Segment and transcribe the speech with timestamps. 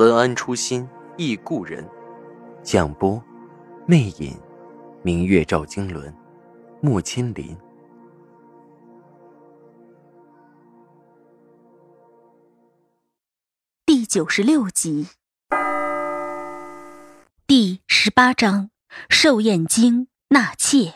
[0.00, 1.86] 文安初心忆故人，
[2.62, 3.22] 蒋波，
[3.86, 4.34] 魅影，
[5.02, 6.10] 明月照经纶，
[6.80, 7.54] 木千林。
[13.84, 15.08] 第九十六集，
[17.46, 18.70] 第十八章，
[19.10, 20.94] 寿宴经纳妾。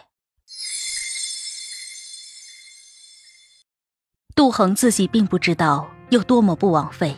[4.34, 7.14] 杜恒自己并不知道有多么不枉费。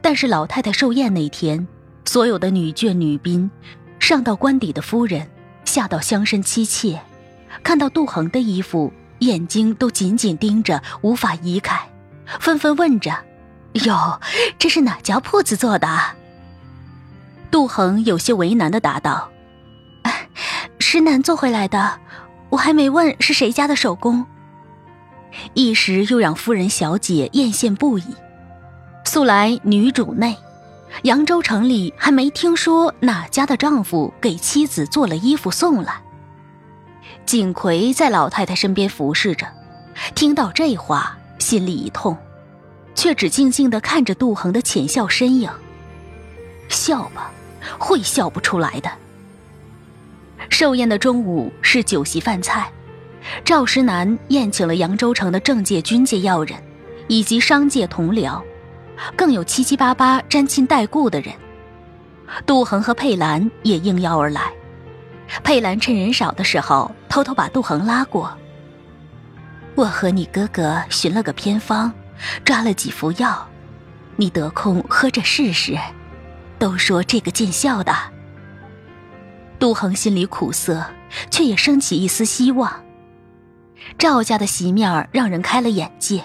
[0.00, 1.66] 但是老太太寿宴那天，
[2.04, 3.50] 所有的女眷女宾，
[3.98, 5.28] 上到官邸的夫人，
[5.64, 7.00] 下到乡绅妻妾，
[7.62, 11.88] 看到杜恒的衣服，眼睛都紧紧盯着，无法移开，
[12.40, 13.12] 纷纷问着
[13.84, 14.20] ：“哟，
[14.58, 15.88] 这是哪家铺子做的？”
[17.50, 19.30] 杜恒有些为难的答道
[20.78, 21.98] ：“石南做回来的，
[22.50, 24.26] 我还没问是谁家的手工。”
[25.54, 28.04] 一时又让夫人小姐艳羡不已。
[29.08, 30.36] 素来女主内，
[31.04, 35.94] 扬州城里还没听说哪家的丈夫给妻子做了衣服送来。
[37.24, 39.46] 景葵在老太太身边服侍着，
[40.14, 42.18] 听到这话，心里一痛，
[42.94, 45.50] 却只静静地看着杜恒的浅笑身影。
[46.68, 47.30] 笑吧，
[47.78, 48.90] 会笑不出来的。
[50.50, 52.70] 寿宴的中午是酒席饭菜，
[53.42, 56.62] 赵石南宴请了扬州城的政界、军界要人，
[57.08, 58.38] 以及商界同僚。
[59.16, 61.34] 更有七七八八沾亲带故的人，
[62.46, 64.52] 杜恒和佩兰也应邀而来。
[65.44, 68.36] 佩兰趁人少的时候，偷偷把杜恒拉过。
[69.74, 71.92] 我和你哥哥寻了个偏方，
[72.44, 73.48] 抓了几副药，
[74.16, 75.78] 你得空喝着试试。
[76.58, 77.94] 都说这个见效的。
[79.60, 80.84] 杜恒心里苦涩，
[81.30, 82.82] 却也升起一丝希望。
[83.96, 86.24] 赵家的席面让人开了眼界。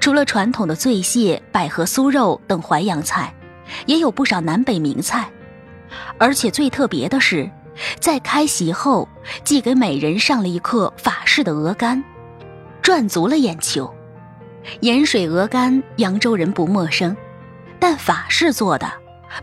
[0.00, 3.34] 除了传统的醉蟹、百合酥肉等淮扬菜，
[3.86, 5.30] 也有不少南北名菜。
[6.18, 7.50] 而且最特别的是，
[8.00, 9.08] 在开席后，
[9.44, 12.02] 既给每人上了一客法式的鹅肝，
[12.80, 13.92] 赚足了眼球。
[14.80, 17.16] 盐水鹅肝，扬州人不陌生，
[17.78, 18.90] 但法式做的，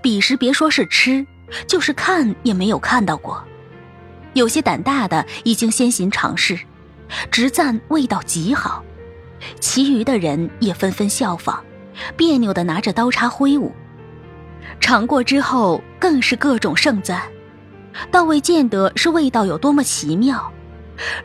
[0.02, 1.26] 彼时别说是吃，
[1.68, 3.44] 就是看也没有看到过。
[4.34, 6.58] 有些胆大的已经先行尝试，
[7.30, 8.84] 直赞味道极好。
[9.60, 11.60] 其余的人也纷纷效仿，
[12.16, 13.72] 别扭的拿着刀叉挥舞。
[14.80, 17.24] 尝过之后，更是各种盛赞，
[18.12, 20.52] 倒未见得是味道有多么奇妙，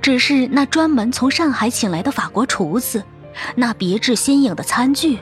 [0.01, 3.03] 只是那专门从上海请来的法国厨子，
[3.55, 5.19] 那别致新颖的餐具，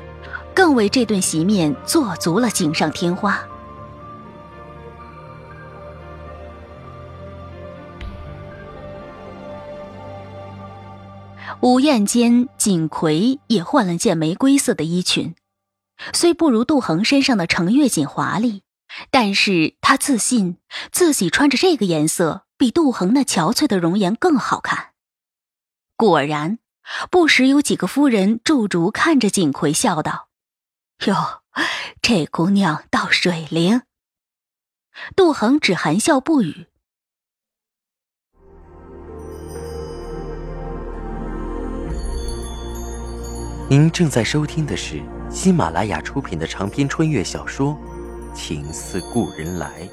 [0.55, 3.41] 更为这顿席面做足了锦上添花。
[11.61, 15.35] 午宴间，锦葵也换了件玫瑰色的衣裙，
[16.13, 18.63] 虽不如杜恒身上的程月锦华丽，
[19.11, 20.59] 但是她自信
[20.91, 24.93] 自己穿着这个颜色比杜恒那憔悴的容颜更好看。
[25.97, 26.59] 果然，
[27.11, 30.29] 不时有几个夫人驻足看着锦葵，笑道
[31.07, 31.43] ：“哟，
[32.01, 33.83] 这姑娘倒水灵。”
[35.15, 36.67] 杜恒只含笑不语。
[43.73, 47.75] 您正在收听的是喜马拉雅出品的长篇穿越小说
[48.35, 49.89] 《情似故人来》。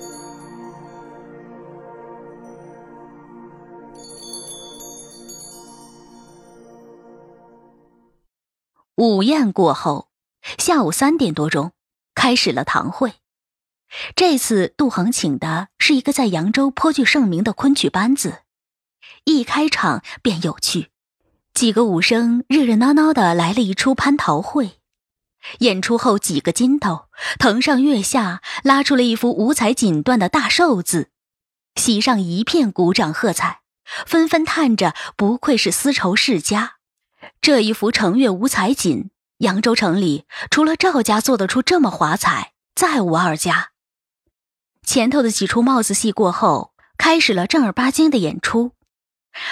[8.95, 10.09] 午宴过后，
[10.57, 11.71] 下午三点多钟
[12.13, 13.13] 开始了堂会。
[14.13, 18.39] 这次杜恒请的是一个在扬州颇具盛名的昆曲班子，
[19.23, 20.89] 一开场便有趣。
[21.53, 24.79] 几个武生热热闹闹的来了一出蟠桃会，
[25.59, 27.07] 演出后几个筋斗，
[27.37, 31.09] 藤上月下，拉出了一幅五彩锦缎的大寿字，
[31.75, 33.59] 席上一片鼓掌喝彩，
[34.05, 36.75] 纷纷叹着不愧是丝绸世家，
[37.41, 39.09] 这一幅程月五彩锦，
[39.39, 43.71] 扬州城里除了赵家做得出这么华彩，再无二家。
[44.85, 48.71] 前头的几出帽子戏过后，开始了正儿八经的演出。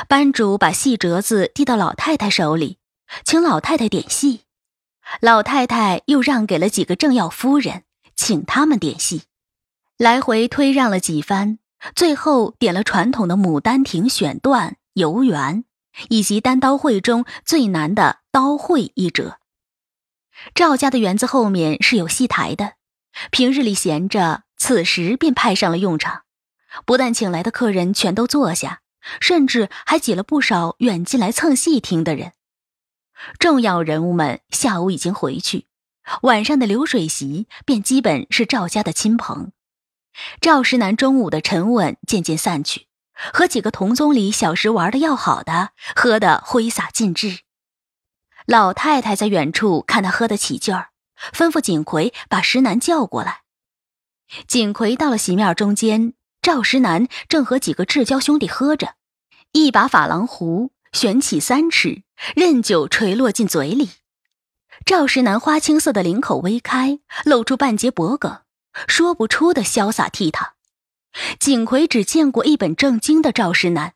[0.08, 2.78] 班主把戏折子递到老太太手里，
[3.24, 4.42] 请老太太点戏。
[5.22, 7.84] 老太太又让给了几个正要夫人，
[8.16, 9.24] 请他们点戏，
[9.98, 11.60] 来回推让了几番，
[11.96, 15.64] 最后点了传统的《牡丹亭》选段、游园，
[16.10, 19.40] 以及单刀会中最难的刀会一折。
[20.54, 22.74] 赵家的园子后面是有戏台的，
[23.32, 26.24] 平日里闲着，此时便派上了用场。
[26.86, 28.82] 不但请来的客人全都坐下，
[29.20, 32.34] 甚至还挤了不少远近来蹭戏听的人。
[33.40, 35.66] 重要人物们下午已经回去，
[36.22, 39.52] 晚上的流水席便基本是赵家的亲朋。
[40.40, 42.88] 赵石南中午的沉稳渐渐散去，
[43.34, 47.40] 和几个同宗里小时玩的要好的喝的挥洒尽致。
[48.46, 50.90] 老太太在远处看他喝得起劲儿，
[51.34, 53.42] 吩咐锦葵把石南叫过来。
[54.48, 58.96] 锦葵到了席面中间，赵石南正和几个至交兄弟喝着，
[59.58, 62.04] 一把珐琅壶悬起三尺，
[62.36, 63.90] 任酒垂落进嘴里。
[64.86, 68.42] 赵石南花青色的领口微开，露出半截脖梗，
[68.88, 70.52] 说不出的潇洒倜傥。
[71.40, 73.94] 锦葵只见过一本正经的赵石南，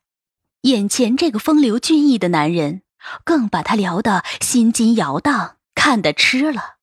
[0.62, 2.82] 眼前这个风流俊逸的男人。
[3.24, 6.76] 更把他聊得心惊摇荡，看得痴了。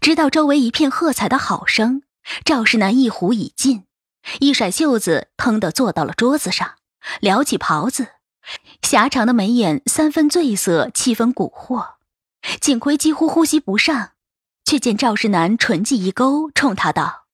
[0.00, 2.02] 直到周围一片喝彩的好声，
[2.44, 3.84] 赵世南一壶已尽，
[4.40, 6.72] 一甩袖子，腾地坐到了桌子上，
[7.20, 8.08] 撩起袍子，
[8.82, 11.94] 狭长的眉眼三分醉色，七分蛊惑。
[12.60, 14.12] 锦葵几乎呼吸不上，
[14.64, 17.26] 却见赵世南唇际一勾，冲他道：“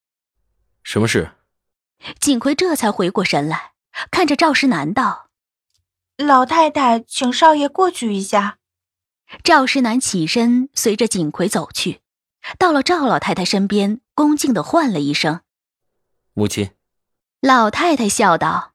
[0.83, 1.31] 什么事？”
[2.19, 3.73] 锦葵这才回过神来，
[4.11, 5.29] 看着赵世南道。
[6.17, 8.57] 老太太，请少爷过去一下。
[9.43, 12.01] 赵世南起身，随着锦葵走去，
[12.57, 15.41] 到了赵老太太身边，恭敬的唤了一声
[16.33, 16.71] ：“母亲。”
[17.41, 18.73] 老太太笑道：“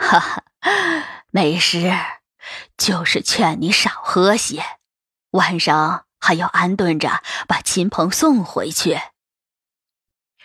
[0.00, 0.44] 哈哈，
[1.30, 1.92] 没事，
[2.78, 4.64] 就是劝你少喝些，
[5.32, 8.98] 晚上还要安顿着把亲朋送回去。”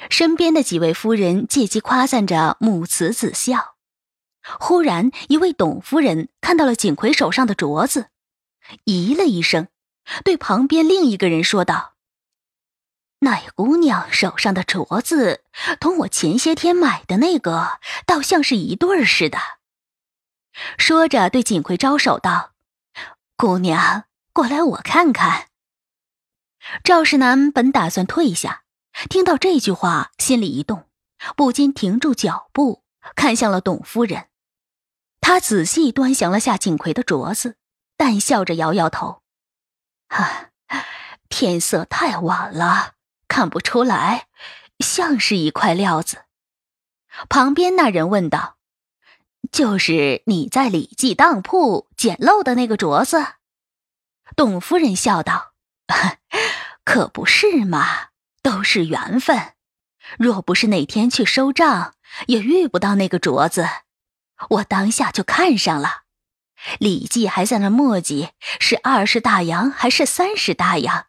[0.10, 3.76] 身边的几位夫人借机夸赞着母慈子孝。
[4.60, 8.10] 忽然，一位董夫人看到了锦葵手上的镯子，
[8.84, 9.70] 咦了一声，
[10.26, 11.96] 对旁边另一个人说道
[13.20, 15.44] ：“那姑娘手上的镯子，
[15.80, 19.38] 同我前些天买的那个，倒像是一对儿似的。”
[20.78, 22.54] 说着，对锦葵招手道
[23.36, 25.48] ：“姑娘，过来，我看看。”
[26.84, 28.64] 赵世南本打算退下，
[29.10, 30.90] 听到这句话，心里一动，
[31.36, 32.84] 不禁停住脚步，
[33.16, 34.30] 看向了董夫人。
[35.20, 37.58] 他仔细端详了下锦葵的镯子，
[37.98, 39.22] 淡笑着摇摇头
[40.10, 40.52] ：“啊，
[41.30, 42.94] 天色太晚了，
[43.28, 44.28] 看不出来，
[44.80, 46.25] 像是一块料子。”
[47.30, 48.58] 旁边那人问道
[49.52, 53.26] ：“就是你在李记当铺捡漏的那个镯子？”
[54.36, 55.54] 董夫人笑道
[56.84, 58.10] ：“可不是嘛，
[58.42, 59.54] 都是缘分。
[60.18, 61.96] 若不是哪天去收账，
[62.28, 63.68] 也遇不到那个镯子。”
[64.50, 66.02] 我当下就看上了，
[66.78, 71.06] 李记还在那磨叽是二十大洋还是三十大洋，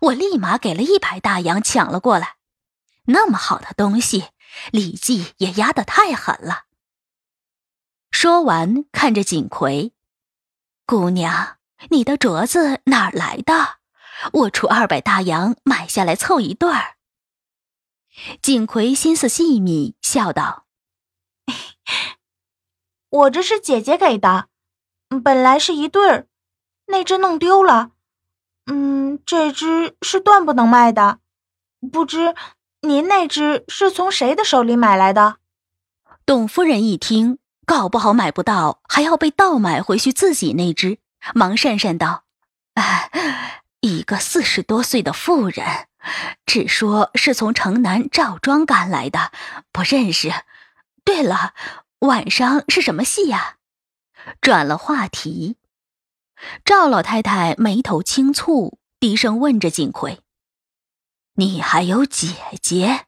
[0.00, 2.34] 我立马给了一百大洋抢了过来。
[3.04, 4.30] 那么好的东西，
[4.72, 6.64] 李记也压得太狠了。
[8.10, 9.92] 说完，看着锦葵，
[10.86, 11.58] 姑娘，
[11.90, 13.78] 你的镯子哪儿来的？
[14.32, 16.96] 我出二百大洋买下来凑一对儿。
[18.40, 20.64] 锦葵心思细密，笑道。
[23.10, 24.48] 我这是姐姐给的，
[25.22, 26.26] 本来是一对儿，
[26.86, 27.90] 那只弄丢了。
[28.64, 31.20] 嗯，这只是断不能卖的。
[31.92, 32.34] 不知
[32.82, 35.36] 您那只是从谁的手里买来的？
[36.24, 40.98] 董夫人一听，搞不好买不到，还要被倒买回去自己那只，
[41.34, 42.24] 忙讪讪道
[42.74, 45.86] ：“哎，一个四十多岁的妇人，
[46.44, 49.32] 只说是从城南赵庄赶来的，
[49.72, 50.32] 不认识。
[51.04, 51.54] 对了。”
[52.00, 53.56] 晚上是什么戏呀？
[54.42, 55.56] 转了话题，
[56.62, 60.20] 赵老太太眉头轻蹙，低声问着锦葵
[61.36, 63.06] ：“你还有姐姐？”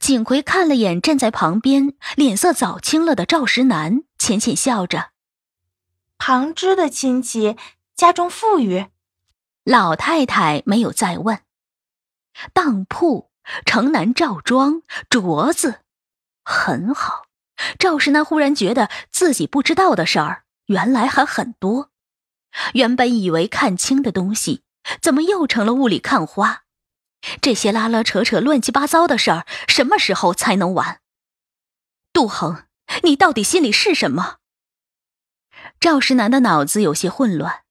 [0.00, 5.10] 锦葵看了眼站在旁边、脸色早青了的赵石南，浅浅笑着
[6.18, 7.56] ：“旁支的亲戚
[7.94, 8.86] 家中富裕。”
[9.62, 11.40] 老太太没有再问。
[12.52, 13.30] 当铺
[13.66, 15.80] 城南赵庄镯子，
[16.42, 17.24] 很好。
[17.78, 21.90] 赵石南忽然觉得自己不知道的事儿，原来还很多。
[22.74, 24.62] 原本以为看清的东西，
[25.02, 26.62] 怎么又成了雾里看花？
[27.40, 31.00] 这些拉拉扯扯、乱七八糟的事儿，什么时候才能完？
[32.12, 32.64] 杜恒，
[33.02, 34.36] 你到底心里是什么？
[35.80, 37.62] 赵石南的脑子有些混乱，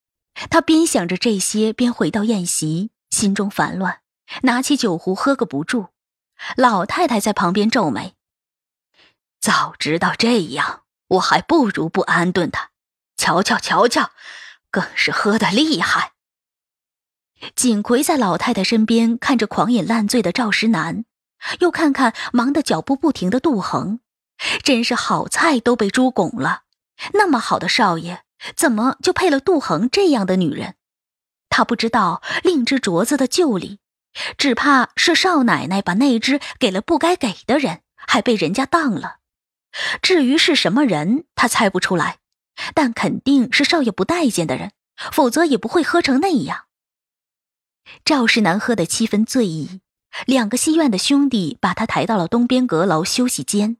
[0.49, 4.01] 他边想着这些，边回到宴席，心中烦乱，
[4.43, 5.89] 拿起酒壶喝个不住。
[6.55, 8.15] 老太太在旁边皱眉
[9.41, 12.69] ：“早知道这样，我还不如不安顿他。
[13.15, 14.11] 瞧瞧，瞧瞧，
[14.69, 16.13] 更是喝得厉害。”
[17.55, 21.05] 锦葵在老太太身边看着狂饮烂醉的赵石南，
[21.59, 23.99] 又看看忙得脚步不停的杜恒，
[24.63, 26.63] 真是好菜都被猪拱了。
[27.13, 28.23] 那么好的少爷，
[28.55, 30.75] 怎么就配了杜恒这样的女人？
[31.49, 33.79] 他不知道另只镯子的旧礼，
[34.37, 39.17] 只怕是少奶奶把那只给了不该给的人，还被人家当了。
[40.01, 42.17] 至于是什么人，他猜不出来，
[42.73, 44.71] 但肯定是少爷不待见的人，
[45.11, 46.65] 否则也不会喝成那样。
[48.05, 49.81] 赵世南喝得七分醉意，
[50.25, 53.77] 两个戏院的兄弟把他抬到了东边阁楼休息间。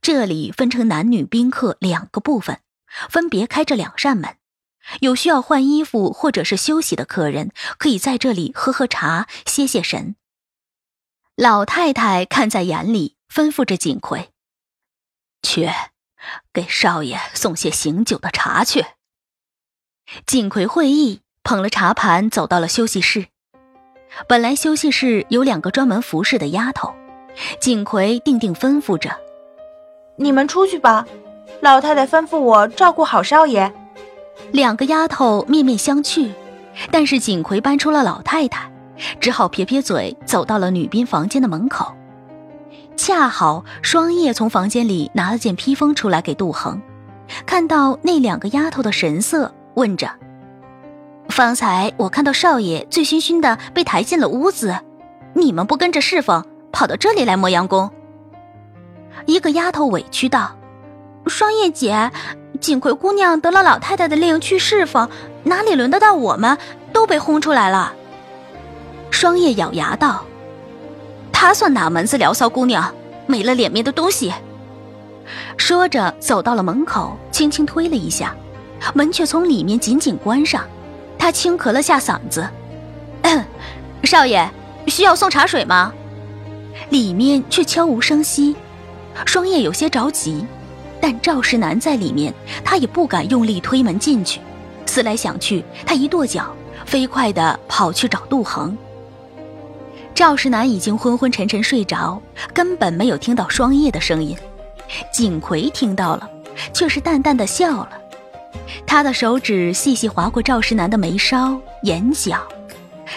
[0.00, 2.60] 这里分成男女宾客两个部分，
[3.08, 4.36] 分别开着两扇门。
[5.00, 10.16] 有需要换衣服或者是休息的客人，可以在这里喝喝茶、歇歇神。
[11.36, 14.30] 老太太看在眼里，吩咐着锦葵
[15.42, 15.70] ：“去，
[16.52, 18.84] 给少爷送些醒酒的茶去。”
[20.26, 21.22] 锦葵会意。
[21.44, 23.26] 捧了茶盘，走到了休息室。
[24.26, 26.94] 本来休息室有两个专门服侍的丫头，
[27.60, 29.10] 锦葵定定吩咐着
[30.16, 31.06] ：“你们出去吧，
[31.60, 33.70] 老太太吩咐我照顾好少爷。”
[34.52, 36.30] 两个丫头面面相觑，
[36.90, 38.72] 但是锦葵搬出了老太太，
[39.20, 41.94] 只好撇撇嘴，走到了女宾房间的门口。
[42.96, 46.80] 恰好双叶从房间里拿了件披风出来给杜恒，
[47.44, 50.08] 看到那两个丫头的神色，问着。
[51.34, 54.78] 方才我看到少爷醉醺醺的被抬进了屋子，
[55.32, 57.90] 你们不跟着侍奉，跑到这里来磨洋工。
[59.26, 60.54] 一个丫头委屈道
[61.26, 62.12] ：“双叶姐，
[62.60, 65.08] 锦葵姑娘得了老太太的令去侍奉，
[65.42, 66.56] 哪里轮得到我们？
[66.92, 67.92] 都被轰出来了。”
[69.10, 70.24] 双叶咬牙道
[71.32, 72.94] ：“她算哪门子聊骚姑娘？
[73.26, 74.32] 没了脸面的东西！”
[75.58, 78.36] 说着走到了门口，轻轻推了一下，
[78.94, 80.64] 门却从里面紧紧关上。
[81.24, 82.46] 他轻咳了下嗓子，
[84.04, 84.46] 少爷
[84.88, 85.90] 需要送茶水吗？
[86.90, 88.54] 里面却悄无声息。
[89.24, 90.44] 双叶有些着急，
[91.00, 94.38] 但赵世南在里面，他也不敢用力推门进去。
[94.84, 96.54] 思来想去，他一跺脚，
[96.84, 98.76] 飞快地跑去找杜恒。
[100.14, 102.20] 赵世南已经昏昏沉沉睡着，
[102.52, 104.36] 根本没有听到双叶的声音。
[105.10, 106.28] 锦葵听到了，
[106.74, 107.88] 却是淡淡的笑了。
[108.86, 112.38] 他的手指细细划过赵世南的眉梢、眼角，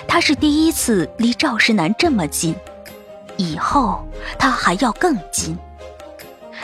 [0.08, 2.56] 他是第一次离赵世南这么近，
[3.38, 4.06] 以后
[4.38, 5.58] 他还要更近。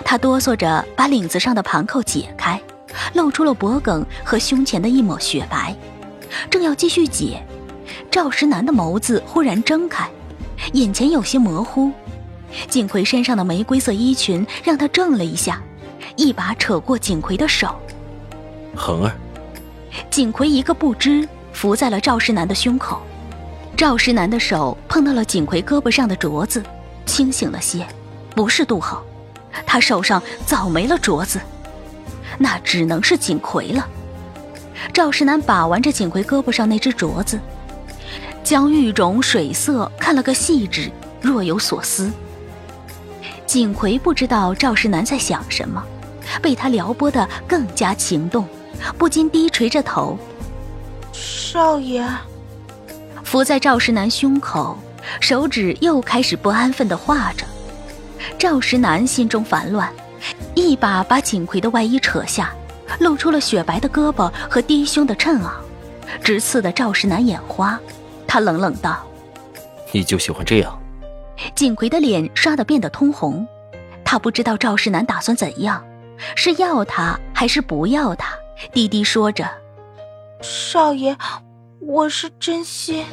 [0.03, 2.59] 他哆嗦着把领子上的盘扣解开，
[3.13, 5.75] 露出了脖颈和胸前的一抹雪白，
[6.49, 7.45] 正要继续解，
[8.09, 10.09] 赵石南的眸子忽然睁开，
[10.73, 11.91] 眼前有些模糊。
[12.69, 15.61] 锦葵身上的玫瑰色衣裙让他怔了一下，
[16.15, 17.75] 一把扯过锦葵的手。
[18.75, 19.11] 恒儿，
[20.09, 23.01] 锦葵一个不知，伏在了赵世南的胸口。
[23.77, 26.63] 赵世南的手碰到了锦葵胳膊上的镯子，
[27.05, 27.85] 清醒了些，
[28.35, 29.01] 不是杜恒，
[29.65, 31.39] 他手上早没了镯子，
[32.37, 33.87] 那只能是锦葵了。
[34.91, 37.39] 赵世南把玩着锦葵胳膊上那只镯子，
[38.43, 42.11] 将玉种水色看了个细致，若有所思。
[43.45, 45.83] 锦葵不知道赵世南在想什么，
[46.41, 48.47] 被他撩拨得更加情动。
[48.97, 50.17] 不禁低垂着头，
[51.11, 52.05] 少爷
[53.23, 54.77] 伏在赵石南胸口，
[55.19, 57.45] 手指又开始不安分的画着。
[58.37, 59.91] 赵石南心中烦乱，
[60.55, 62.53] 一把把锦葵的外衣扯下，
[62.99, 65.51] 露出了雪白的胳膊和低胸的衬袄，
[66.23, 67.79] 直刺的赵石南眼花。
[68.27, 69.05] 他冷冷道
[69.91, 70.77] ：“你就喜欢这样？”
[71.55, 73.45] 锦葵的脸刷得变得通红，
[74.03, 75.83] 他不知道赵石南打算怎样，
[76.35, 78.33] 是要他还是不要他。
[78.71, 79.47] 低低说着
[80.41, 81.17] ：“少爷，
[81.79, 83.05] 我是真心。”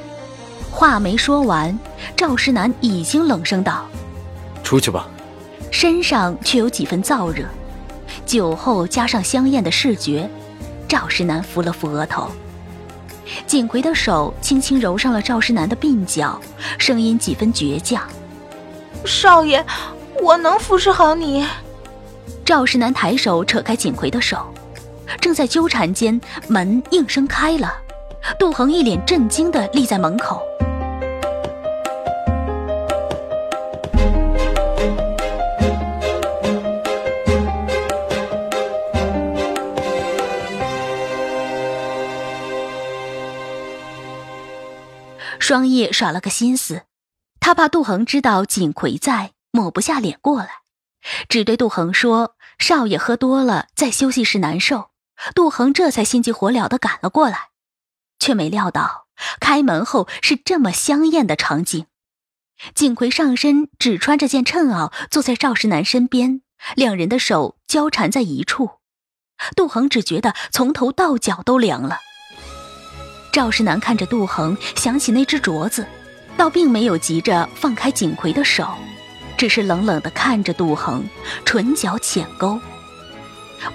[0.71, 1.77] 话没说完，
[2.17, 3.87] 赵石南已经冷声道
[4.63, 5.09] ：“出去吧。”
[5.73, 7.45] 身上却有几分燥热，
[8.27, 10.29] 酒后加上香艳的视觉，
[10.89, 12.29] 赵石南扶了扶额头。
[13.47, 16.41] 锦葵的手轻轻揉上了赵石南的鬓角，
[16.79, 18.03] 声音几分倔强
[19.07, 19.65] ：“少爷，
[20.21, 21.47] 我能服侍好你。”
[22.45, 24.53] 赵石南抬手扯开锦葵的手。
[25.19, 27.75] 正在纠缠间，门应声开了，
[28.39, 30.43] 杜恒一脸震惊地立在门口。
[45.39, 46.83] 双叶耍了个心思，
[47.41, 50.49] 他怕杜恒知道锦葵在，抹不下脸过来，
[51.29, 54.90] 只对杜恒说：“少爷喝多了，在休息室难受。”
[55.35, 57.49] 杜恒这才心急火燎的赶了过来，
[58.19, 59.07] 却没料到
[59.41, 61.87] 开门后是这么香艳的场景。
[62.75, 66.43] 锦葵上身只穿着件衬袄，坐在赵世南身边，
[66.75, 68.73] 两人的手交缠在一处。
[69.57, 71.99] 杜恒只觉得从头到脚都凉了。
[73.33, 75.87] 赵世南看着杜恒，想起那只镯子，
[76.37, 78.69] 倒并没有急着放开锦葵的手，
[79.39, 81.09] 只是冷冷的看着杜恒，
[81.47, 82.61] 唇角浅勾。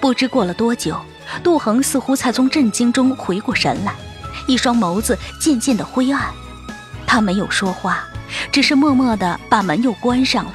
[0.00, 1.00] 不知过了多久，
[1.42, 3.94] 杜恒似乎才从震惊中回过神来，
[4.46, 6.32] 一双眸子渐渐的灰暗，
[7.06, 8.04] 他没有说话。
[8.50, 10.54] 只是默默的把门又关上了。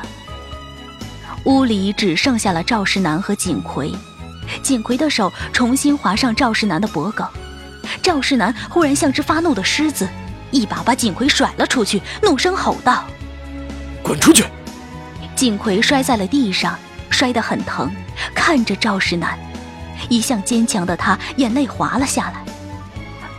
[1.46, 3.94] 屋里只剩下了赵世南和锦葵，
[4.62, 7.26] 锦葵的手重新划上赵世南的脖颈，
[8.02, 10.08] 赵世南忽然像只发怒的狮子，
[10.52, 13.06] 一把把锦葵甩了出去，怒声吼道
[14.04, 14.44] ：“滚出去！”
[15.34, 16.78] 锦葵摔在了地上，
[17.10, 17.90] 摔得很疼，
[18.36, 19.40] 看着赵世南，
[20.10, 22.46] 一向坚强的他眼泪滑了下来。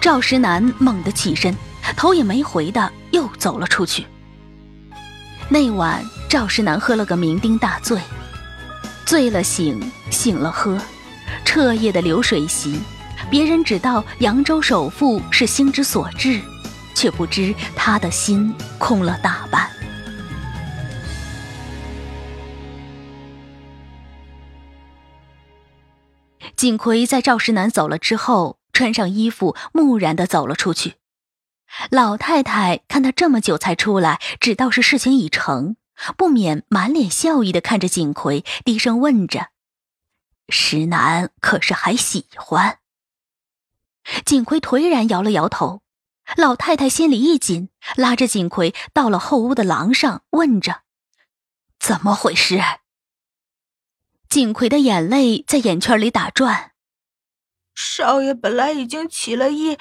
[0.01, 1.57] 赵石南猛地起身，
[1.97, 4.07] 头也没回的又走了出去。
[5.49, 8.01] 那晚，赵石南喝了个酩酊大醉，
[9.05, 10.79] 醉了醒，醒了喝，
[11.45, 12.81] 彻夜的流水席。
[13.31, 16.41] 别人只道扬州首富是星之所至，
[16.95, 19.71] 却不知他的心空了大半。
[26.63, 30.95] 锦葵在赵石南走了之后，穿上衣服，木然的走了出去。
[31.91, 35.75] 老太太看他这么久才出来，只道是事情已成，
[36.17, 39.49] 不免满脸笑意的看着锦葵，低声问着
[40.51, 42.79] ：“石南可是还喜欢？”
[44.25, 45.83] 锦葵颓然摇了摇头。
[46.37, 50.83] 老太太心里一紧，拉着锦葵到了后屋的廊上，问着
[51.81, 52.63] ：“怎么回事？”
[54.33, 56.71] 锦葵的眼泪在眼圈里打转。
[57.75, 59.77] 少爷本来已经起了意。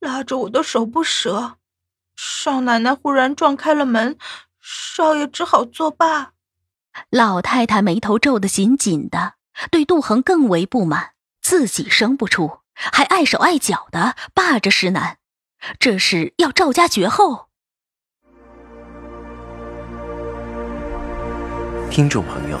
[0.00, 1.56] 拉着我的手不舍，
[2.14, 4.18] 少奶奶忽然撞开了门，
[4.60, 6.32] 少爷只好作罢。
[7.08, 9.36] 老太太眉头皱得紧紧的，
[9.70, 15.16] 对杜恒更为不满，自己生不出，还碍手碍脚的霸着石楠，
[15.78, 17.48] 这是要赵家绝后。
[21.90, 22.60] 听众朋友，